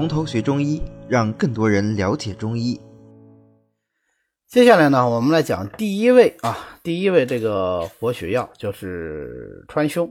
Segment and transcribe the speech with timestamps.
[0.00, 2.80] 从头学中医，让更多人了解中医。
[4.48, 10.10] 接下来呢，我们来讲第一位啊，第一位这个活血药就是川芎。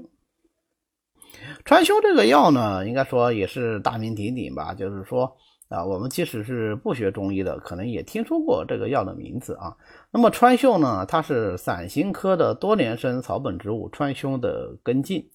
[1.65, 4.75] 川芎这个药呢，应该说也是大名鼎鼎吧。
[4.75, 5.35] 就是说
[5.69, 9.75] 啊，我们即使是不学中医的，可能也听说过这个药的名字啊。
[10.11, 15.27] 那么川芎呢，它是伞形科的多年生草本植物川芎的根茎。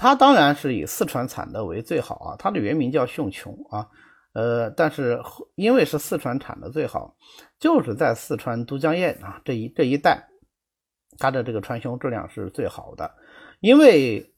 [0.00, 3.86] 它当然是以四川产的为最好啊，它的原名叫芎琼啊，
[4.32, 5.20] 呃，但是
[5.56, 7.14] 因为是四川产的最好，
[7.58, 10.26] 就是在四川都江堰啊这一这一带，
[11.18, 13.14] 它的这个川芎质量是最好的，
[13.60, 14.34] 因为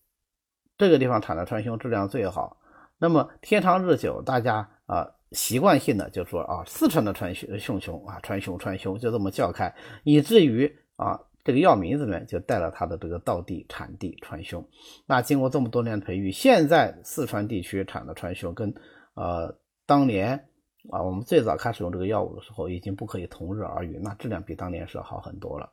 [0.77, 2.57] 这个地方产的川芎质量最好，
[2.99, 11.21] 那么天长日久，大家啊习惯性的就说啊四川的川芎芎琼啊川芎川芎就这么叫开，以至于啊。
[11.45, 14.65] 这个药名字里面就带了它的这个道地产地川芎。
[15.07, 18.73] 那经过这么多年培育，现在四川地区产的川芎跟
[19.15, 20.49] 呃当年
[20.91, 23.99] 啊我们最早开始用这个药物的时候，已经不可以同日而语。
[24.01, 25.73] 那质量比当年是好很多了。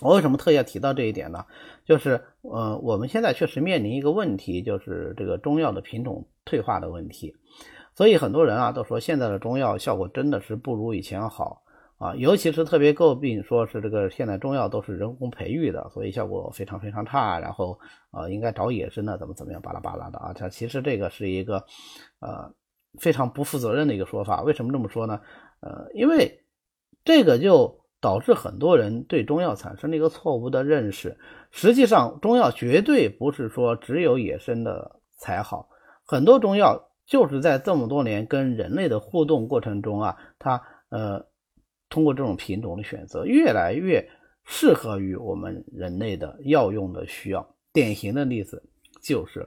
[0.00, 1.44] 我为什么特意要提到这一点呢？
[1.84, 7.36] 就是呃我们现在确实面临一个问题，就是这个中药的品种退化的问题。
[7.94, 11.62] 所以很多人啊都说现在的中药效果真的是不如以前好。
[12.00, 17.38] 啊，尤其是特别诟病，说是这个现在中药都是人工培育的，所以效果非常非常差。
[17.38, 17.78] 然后，
[18.10, 20.32] 呃，应该找野生的，怎么怎么样，巴拉巴拉的啊。
[20.32, 21.62] 它其实这个是一个，
[22.20, 22.50] 呃，
[22.98, 24.40] 非常不负责任的一个说法。
[24.40, 25.20] 为什么这么说呢？
[25.60, 26.42] 呃，因为
[27.04, 31.18] 这个就导致很多人对中药产生了一个错误的认识。
[31.50, 35.68] 实际上，中药绝对不是说只有野生的才好，
[36.06, 41.28] 很多中药就是在这么多年跟人类的互动过程中啊，它呃。
[41.90, 44.08] 通过这种品种的选择，越来越
[44.44, 47.46] 适合于我们人类的药用的需要。
[47.72, 48.62] 典型的例子
[49.02, 49.46] 就是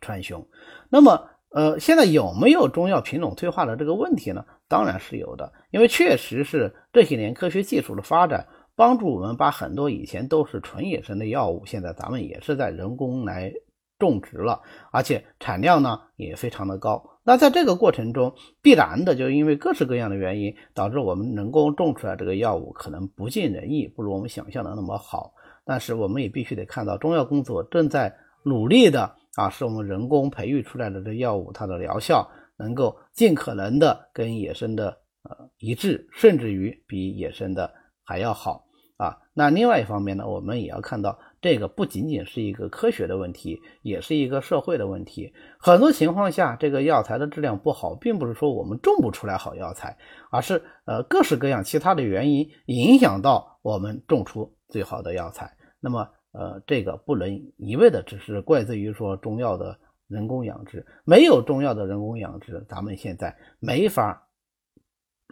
[0.00, 0.46] 川芎。
[0.88, 4.44] 那么，呃，现在有没有中药品种退化的这个问题呢？
[4.68, 13.52] 当然是有的，因为确实是这些年科学技术的发展，帮助我们把很多以前都是纯野生的药物，现在咱们也是在人工来
[13.98, 14.60] 种植了，
[14.90, 17.15] 而且产量呢也非常的高。
[17.26, 18.32] 那在这个过程中，
[18.62, 25.34] 必然的就因为各式各样的原因，导致我们人工种出来这个药物可能不尽人意，不如我们想象的那么好。
[25.64, 28.14] 但是我们也必须得看到，中药工作正在
[28.44, 38.64] 努力的啊，使我们人工培育出来的这药物，它的疗效能够尽可能的跟野生的呃一致，甚至于比野生的还要好
[38.98, 39.18] 啊。
[39.34, 41.18] 那另外一方面呢，我们也要看到。
[41.46, 45.32] 这个不仅仅是一个科学的问题，也是一个社会的问题。
[45.60, 49.96] 很多情况下，这个药材的质量不好，并不是说我们种不出来好药材，
[50.32, 55.56] 而是呃各式各样其他的原因影响到我们种出最好的药材。
[55.78, 64.26] 那么呃这个不能一味的只是怪罪于说中药的人工养殖，没有中药的人工养殖，咱们现在没法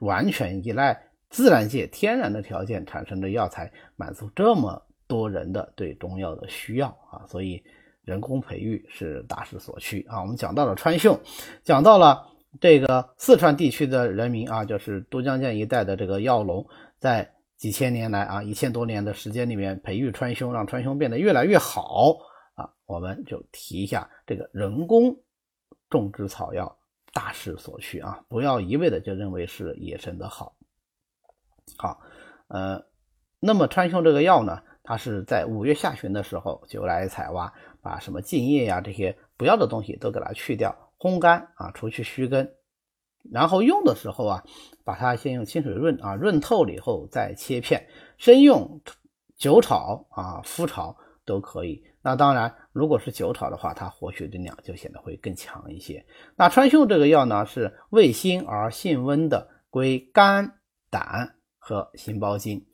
[0.00, 4.80] 完全依赖自然界天然的条件产生的药材满足这么。
[5.06, 7.62] 多人的对中药的需要啊，所以
[8.02, 10.20] 人工培育是大势所趋啊。
[10.20, 11.18] 我们讲到了川芎，
[11.62, 12.26] 讲到了
[12.60, 16.66] 这个四川地区的人民啊，就是都江堰一带的这个药农，
[16.98, 22.16] 在几千年来啊，一千多年的时间里面培育川芎，让川芎变得越来越好
[22.54, 22.70] 啊。
[22.86, 25.16] 我们就提一下这个人工
[25.90, 26.78] 种植草药
[27.12, 30.54] 大势所趋啊，不要一味的就认为是野生的好。
[31.78, 32.00] 好，
[32.48, 32.84] 呃，
[33.40, 34.62] 那么川芎这个药呢？
[34.84, 42.54] 它是在五月下旬的时候就来采挖，把什么茎叶呀这些不要的东西都给它去掉，烘干啊，除去须根，
[43.32, 44.44] 然后用的时候啊，
[44.84, 48.82] 把它先用清水润啊，润透了以后再切片，生用
[49.38, 50.94] 酒炒啊、麸炒
[51.24, 51.82] 都可以。
[52.02, 56.04] 那当然，如果是酒炒的话，它活血的量就显得会更强一些。
[56.36, 60.58] 那川芎这个药呢，是味辛而性温的，归肝、
[60.90, 62.66] 胆和心包经。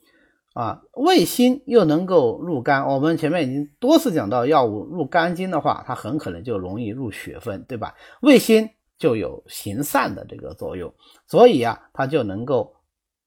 [0.53, 2.85] 啊，味辛又能够入肝。
[2.85, 7.95] 我们前面已经多次讲到，药物入肝经的话，它很可能就容易入血分，对吧？
[8.21, 10.93] 味辛就有行散的这个作用，
[11.25, 12.75] 所以啊，它就能够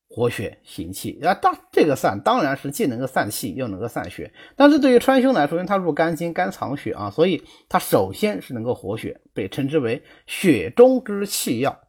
[0.06, 1.18] 活血行气。
[1.22, 4.30] 啊，当这个散当然是既能够散气，又能够散血。
[4.54, 11.80] 但是对于川芎来说，因为它入肝经，肝藏血啊，所以它首先是能够活血，被称之为血中之气药。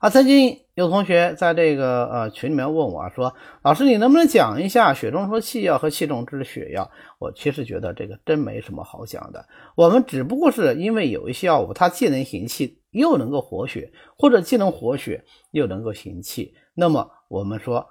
[0.00, 3.34] 啊，曾经有同学在这个呃群里面问我啊说
[3.64, 9.48] ：“老师，你能不能讲一下血中之气药和气中之血药？”我其实觉得这个真没什么好讲的。
[9.74, 16.54] 我们只不过是因为有一些药物，它既能行气又能够活血，或者既能活血又能够行气。
[16.74, 17.86] 那么我们说，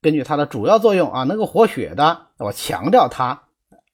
[0.00, 3.42] 根据它的主要作用啊，能够活血的，我强调它，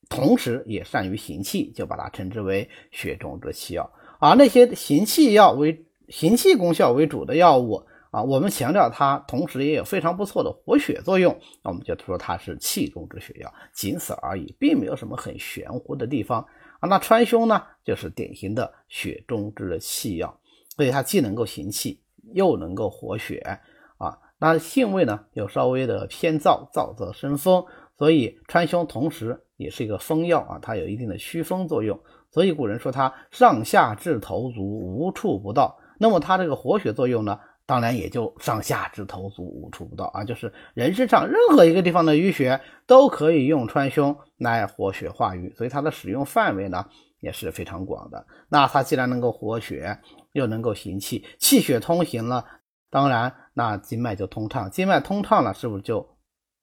[0.09, 3.91] 同时也善于行气，就把它称之为血中之气药。
[4.21, 16.45] 而那些行气药为行气功效为主的药物啊，我们强调它同时也有非常不错的活血作用，那我们就说它是气中之血药，仅此而已，并没有什么很玄乎的地方
[16.81, 16.89] 啊。
[16.89, 20.41] 那川芎呢，就是典型的血中之气药，
[20.77, 22.01] 所以它既能够行气，
[22.33, 23.39] 又能够活血
[23.99, 24.19] 啊。
[24.39, 27.65] 那性味呢，又稍微的偏燥，燥则生风，
[27.97, 32.01] 所以川芎同时也是一个风药啊，它有一定的祛风作用。
[32.33, 37.39] 所以古人说它上下至头足无处不到，那么它这个活血作用呢，
[37.71, 46.85] 当然也就上下至头足无处不到啊，就是人身上任何一个地方的淤血都可以用川芎来活血化瘀，所以它的使用范围呢
[47.21, 48.27] 也是非常广的。
[48.49, 50.01] 那它既然能够活血，
[50.33, 52.45] 又能够行气，气血通行了，
[52.91, 56.05] 当然那经脉就通畅，经脉通畅了，是不是就？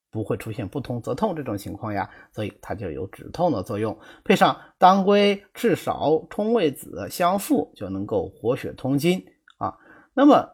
[0.10, 3.98] 不会出现不通则痛这种情况呀，所以它就有止痛的作用。
[4.26, 9.24] 配上当归、赤芍、冲味子、香附，就能够活血通经
[9.58, 9.78] 啊。
[10.14, 10.50] 那么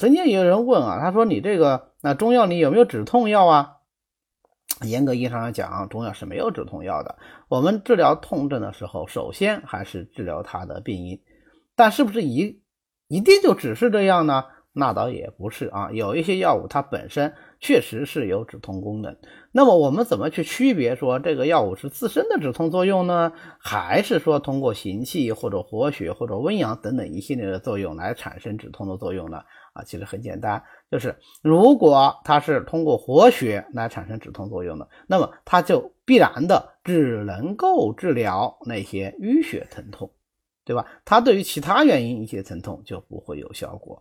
[0.00, 3.76] 曾经有人问啊，他说你这个那中药里有没有止痛药啊？
[4.80, 7.18] 严格意义上来讲，中药是没有止痛药的。
[7.48, 11.20] 我们治疗痛症的时候，首先还是治疗它的病因，
[11.76, 12.62] 但是不是一
[13.08, 14.46] 一定就只是这样呢？
[14.72, 19.16] 那倒也不是啊，有一些药物它本身确实是有止痛功能。
[19.50, 29.38] 那么我们怎么去区别说这个药物是自身的止痛作用呢，还是说通过行气或者活血或者温阳等等一系列的作用来产生止痛的作用呢？
[29.72, 40.12] 啊，其实很简单，就是如果它是通过活血来产生止痛作用的，那么它就必然的只能够治疗那些淤血疼痛，
[40.64, 40.86] 对吧？
[41.04, 44.00] 它对于其他原因一些疼痛就不会有效果。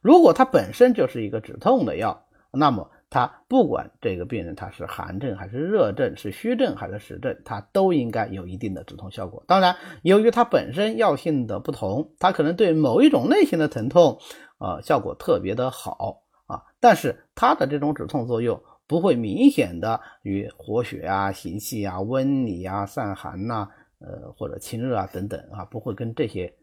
[0.00, 9.42] 如果它本身就是一个止痛的药，那么它不管这个病人他是寒症还是热症，是虚症还是实症，它都应该有一定的止痛效果。
[9.46, 14.18] 当然，由于它本身药性的不同，它可能对某一种类型的疼痛，
[14.58, 23.68] 呃，效果特别的好啊，但是它的这种止痛作用不会明显的与活血啊、行气啊、温里啊、散寒呐，
[23.98, 26.54] 呃，或者清热啊等等啊，不会跟这些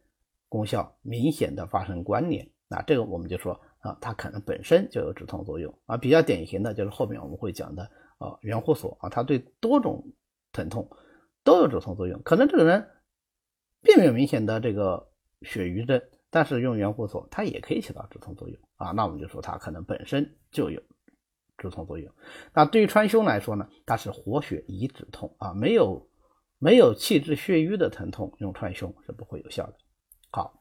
[0.50, 2.48] 功效明显的发生关联。
[2.70, 7.84] 那这个我们就说啊，它可能本身就有止痛作用啊，比较典型的就是后面我们会讲的
[8.18, 10.12] 啊，圆胡索啊，它对多种
[10.52, 10.90] 疼痛
[11.46, 12.22] 都有止痛作用。
[12.24, 12.90] 可能这个人
[13.82, 15.12] 并没有明显的这个
[15.44, 18.92] 血瘀症，但是用圆胡索它也可以起到止痛作用啊。
[18.92, 20.82] 那我们就说它可能本身就有
[21.58, 22.14] 止痛作用。
[22.54, 26.10] 那对于川芎来说呢，它是活血以止痛啊，没有
[26.58, 29.74] 没有气滞血瘀的疼痛，用川芎是不会有效的。
[30.32, 30.54] 好。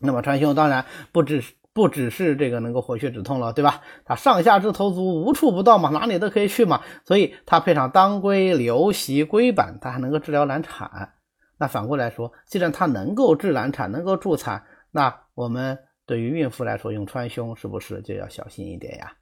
[0.00, 3.82] 那么川芎当然不只是不只是这个能够活血止痛了，对吧？
[4.04, 6.80] 它上下肢头足无处不到嘛，哪里都可以去嘛。
[7.04, 11.12] 所以它配上当归、刘席、龟板，它还能够治疗难产。
[11.58, 19.12] 那反过来说，既然它能够治难产，能够助产，那我们对于孕妇来说用川芎是不是就要小心一点呀？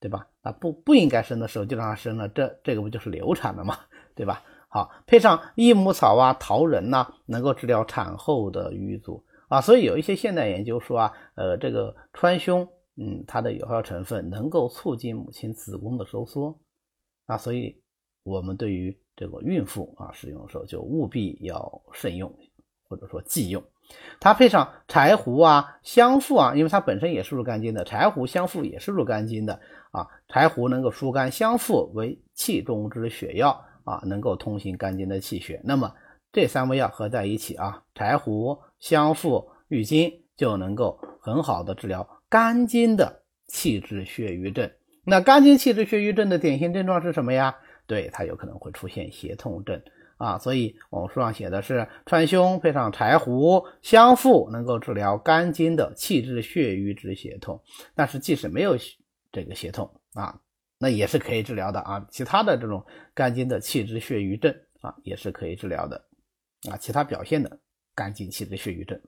[0.00, 0.26] 对吧？
[0.42, 3.78] 啊，不不应该生的时候就让它生了，这这个不就是流产了吗？
[4.16, 4.42] 对吧？
[4.68, 9.24] 好，配上益母草啊、桃仁呐，能够治疗产后的瘀阻。
[9.48, 16.58] 啊，所以有一些现代研究说啊，呃，这个川芎，嗯，它的有效成分能够促进母亲子宫的收缩，
[17.26, 17.80] 啊，所以
[18.22, 22.34] 我们对于这个孕妇啊使用的时候就务必要慎用，
[22.88, 23.62] 或者说忌用。
[24.18, 29.60] 它配上柴胡啊、香附啊，因为它本身也是入肝经的，柴胡、香附也是入肝经的
[29.90, 30.08] 啊。
[30.28, 35.60] 柴胡能够疏肝，香附为气中之血药啊，能够通行肝经的气血。
[35.64, 35.94] 那么
[36.32, 38.58] 这三味药合在一起啊，柴胡。
[38.84, 44.70] 香附郁金就能够很好的治疗肝经的气滞血瘀症。
[45.04, 47.56] 那肝经气滞血瘀症的典型症状是什么呀？
[47.86, 49.82] 对，它有可能会出现胁痛症
[50.18, 50.36] 啊。
[50.38, 57.62] 所以我们书上写的是川芎配上柴胡、香附，能够治疗肝经的气滞血瘀之胁痛。
[57.94, 58.76] 但是即使没有
[59.32, 60.38] 这个胁痛啊，
[60.76, 62.06] 那也是可以治疗的啊。
[62.10, 66.04] 其他的这种肝经的气滞血瘀症啊，也是可以治疗的
[66.70, 66.76] 啊。
[66.76, 67.58] 其他表现的。
[67.94, 69.00] 肝经气滞血瘀症，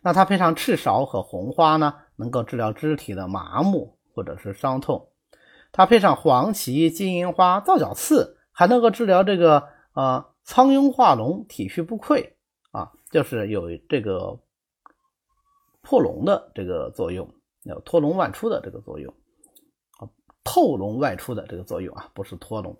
[0.00, 5.08] 那它配上赤芍和红花呢，能够治疗肢体的麻木或者是伤痛。
[5.70, 12.32] 它配上黄芪、金银花、皂角刺，还能够治疗这个呃苍蝇化脓、体虚不溃
[12.70, 14.40] 啊，就是有这个
[15.82, 17.28] 破脓的这个作用，
[17.64, 19.12] 有脱脓外出的这个作用
[19.98, 20.08] 啊，
[20.44, 22.76] 透脓外出的这个作用啊，不是脱脓。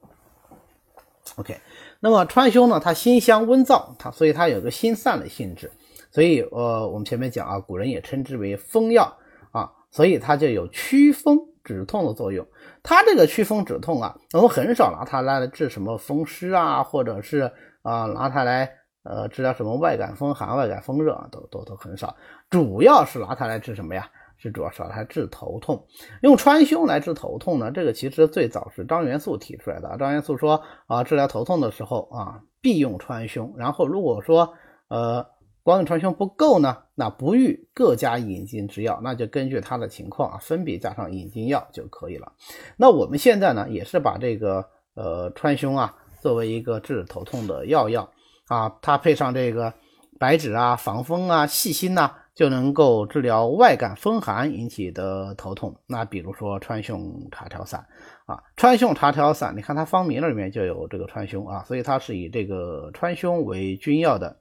[1.37, 1.57] OK，
[2.01, 2.79] 那么川芎呢？
[2.79, 5.71] 它辛香温燥，它所以它有个辛散的性质，
[6.13, 9.17] 所以呃，我们前面讲啊，古人也称之为风药
[9.51, 12.47] 啊，所以它就有祛风止痛的作用。
[12.83, 17.51] 它这个祛风止痛啊，我们很少拿它来治什么风湿啊，或者是
[17.83, 18.71] 啊拿它来
[19.03, 22.15] 呃治疗什么外感风寒、外感风热啊都都都很少，
[22.49, 24.09] 主要是拿它来治什么呀？
[24.45, 25.85] 是主要是拿它治头痛。
[26.21, 29.97] 用川芎来治头痛呢，这个其实最早是张元素提出来的。
[29.99, 33.53] 张元素说啊，治疗头痛的时候啊，必用川芎。
[33.57, 34.53] 然后如果说
[34.89, 35.27] 呃。
[35.65, 42.35] 光用川芎不够呢，那不欲各加引经之药，那就根据他的情况啊，分别加上引经药就可以了。
[42.77, 48.11] 那我们现在呢，也是把这个呃川芎啊作为一个治头痛的药药
[48.49, 49.73] 啊，它配上这个
[50.21, 55.81] 白芷啊、防风啊、细辛呐，就能够治疗外感风寒引起的头痛。
[55.87, 57.87] 那比如说川芎茶调散
[58.27, 64.41] 啊，川芎茶调散，你看它方名里面就有这个川芎啊，所以它是以这个川芎为君药的。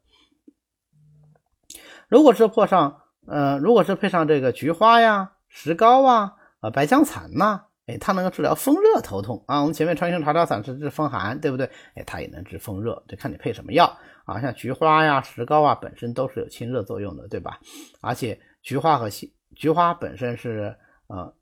[2.07, 9.59] 如果是配上，呃，如果是配上这个菊花呀、石膏啊、啊白僵蚕呐，哎，它能够治疗风热头痛啊。
[9.59, 11.69] 我们前面川芎茶调散是治风寒，对不对？
[11.95, 14.39] 哎，它也能治风热，就看你配什么药啊。
[14.39, 17.59] 像菊花呀、石膏啊，本身都是有清热作用的，对吧？
[18.01, 19.09] 而且菊花和
[19.55, 21.35] 菊花本身是，呃，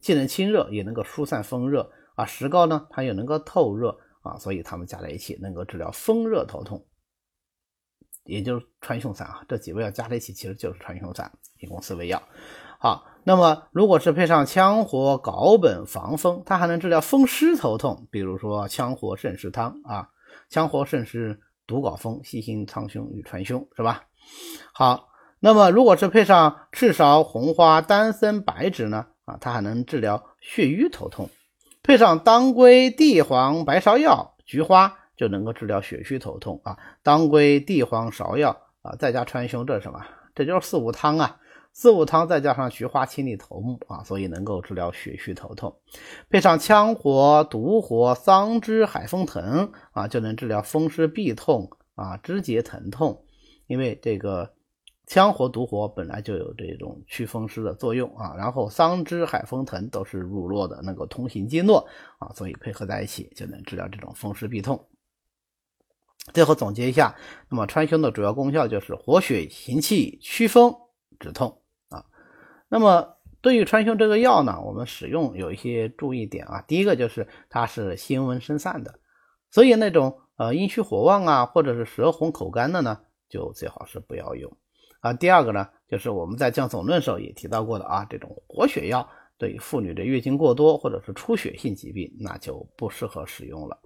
[0.00, 2.24] 既能清热，也能够疏散风热啊。
[2.24, 6.86] 石膏呢，它又能够透热啊，所以它们加在一起，能够治疗风热头痛。
[8.24, 11.30] 也就是川芎散啊，这几味药加在一起，其实就是川芎散，
[11.60, 12.20] 一共四味药。
[12.80, 20.10] 好，那么如果是配上羌活、藁本、防风，它还能治疗风湿头痛，比如说羌活肾湿汤啊，
[20.48, 24.04] 羌活肾湿独缟风，细辛苍穹与川芎，是吧？
[24.72, 25.08] 好，
[25.40, 29.06] 那么如果是配上赤芍、红花、丹参、白芷呢？
[29.24, 31.28] 啊，它还能治疗血瘀头痛，
[31.82, 34.98] 配上当归、地黄、白芍药、菊花。
[35.16, 39.98] 就能够治疗血虚头痛啊，当归、地黄、芍药啊，再加川芎，这是什么？
[40.34, 41.38] 这就是四物汤啊。
[41.78, 45.78] 四物汤再加上菊花清理头目啊，所以能够治疗血虚头痛。
[46.30, 53.22] 配上羌活、独活、桑枝、海风藤啊，就能治疗风湿痹痛啊、肢节疼痛。
[53.66, 54.54] 因为这个
[55.06, 61.86] 羌活、独活本来就有这种祛风湿的作用啊，然后桑枝、海风藤都是入络的，能够通行经络
[62.18, 64.88] 啊，所以配合在一起就能治疗这种风湿痹痛。
[66.32, 67.14] 最后总结一下，
[67.50, 70.74] 那么川芎的主要功效就是活血行气、祛风
[71.20, 71.60] 止痛。
[72.68, 76.62] 那么对于川芎这个药呢，我们使用有一些注意点啊。
[76.62, 78.98] 第一个就是它是辛温生散的，
[79.50, 84.50] 所以那种呃阴虚火旺啊，或者是舌红口干的呢，就最好是不要用
[85.00, 85.12] 啊。
[85.12, 89.08] 第二个呢，就是我们在降总论时候也提到过的啊，这种活血药
[89.38, 93.78] 对妇女的月经过多或者是出血性疾病，那就不适合使用了。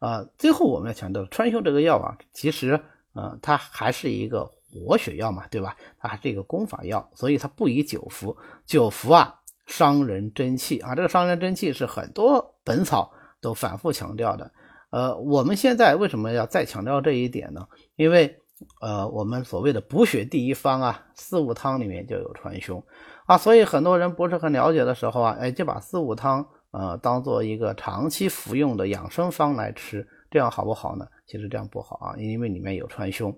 [0.00, 2.80] 啊，最后我们要强调，川芎这个药啊，其实，
[3.14, 5.76] 呃，它还是一个活血药嘛，对吧？
[5.98, 8.36] 它还是一个功法药，所以它不宜久服。
[8.66, 14.50] 久服啊，伤人真气啊，这个伤人真气是很多本草都反复强调的。
[14.90, 17.66] 呃，我们现在为什么要再强调这一点呢？
[17.96, 18.38] 因为，
[18.80, 22.82] 呃，我们所谓的补血第一方啊，四物汤里面就有川芎
[23.26, 26.46] 啊，所以很多人不是很了解的时候啊，哎，就把四物汤。
[26.70, 31.06] 呃，当做一个长期服用的养生方来吃，这样好不好呢？
[31.26, 33.34] 其实这样不好啊，因为里面有川芎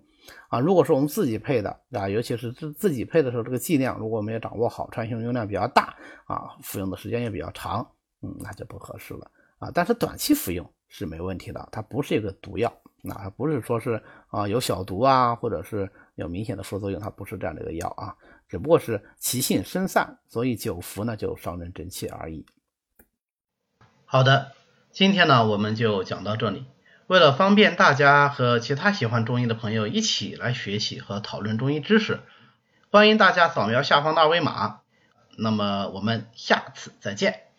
[0.49, 0.61] 啊。
[0.61, 5.97] 如果说我们自己配的啊，尤其是自自己配的时候，这个剂量如果没有掌握好，川芎用量比较大
[6.27, 7.87] 啊，服用的时间也比较长，
[8.23, 9.71] 嗯，那就不合适了啊。
[9.75, 12.73] 但是短期服用是没问题的，它不是一个毒药，
[13.03, 18.15] 那不是说是啊有小毒啊，或者是有明显的副作用，它不是这样的一个药啊，
[18.49, 22.45] 只不过是其性深散，所以久服呢就伤人真气而已。
[24.05, 24.53] 好的，
[24.91, 26.67] 今天呢我们就讲到这里。
[27.11, 32.21] 为了方便大家和其他喜欢中医的朋友一起来学习和讨论中医知识，
[32.93, 34.79] 欢迎大家扫描下方的二维码。
[35.37, 37.50] 那么我们下次再见。